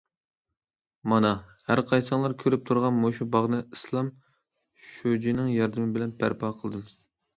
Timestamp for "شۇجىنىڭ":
4.89-5.55